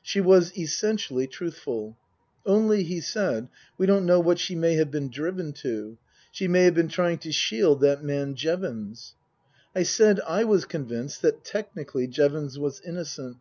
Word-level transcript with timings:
She 0.00 0.18
was 0.22 0.56
essentially 0.56 1.26
truthful." 1.26 1.98
Only," 2.46 2.84
he 2.84 3.02
said," 3.02 3.48
we 3.76 3.84
don't 3.84 4.06
know 4.06 4.18
what 4.18 4.38
she 4.38 4.54
may 4.54 4.76
have 4.76 4.90
been 4.90 5.10
driven 5.10 5.52
to. 5.60 5.98
She 6.32 6.48
may 6.48 6.62
have 6.62 6.72
been 6.72 6.88
trying 6.88 7.18
to 7.18 7.30
shield 7.32 7.82
that 7.82 8.02
man 8.02 8.34
Jevons." 8.34 9.14
I 9.76 9.82
said 9.82 10.20
I 10.26 10.42
was 10.44 10.64
convinced 10.64 11.20
that, 11.20 11.44
technically, 11.44 12.06
Jevons 12.06 12.58
was 12.58 12.80
innocent. 12.80 13.36